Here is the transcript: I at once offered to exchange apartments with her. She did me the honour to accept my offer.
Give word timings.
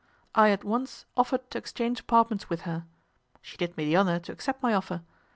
I 0.33 0.49
at 0.49 0.63
once 0.63 1.05
offered 1.15 1.47
to 1.51 1.59
exchange 1.59 1.99
apartments 1.99 2.49
with 2.49 2.61
her. 2.61 2.85
She 3.39 3.55
did 3.55 3.77
me 3.77 3.85
the 3.85 3.97
honour 3.97 4.17
to 4.21 4.31
accept 4.31 4.63
my 4.63 4.73
offer. 4.73 5.03